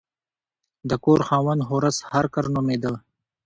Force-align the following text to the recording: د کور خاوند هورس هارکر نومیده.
د 0.89 0.91
کور 1.03 1.19
خاوند 1.27 1.61
هورس 1.69 1.97
هارکر 2.09 2.45
نومیده. 2.55 2.93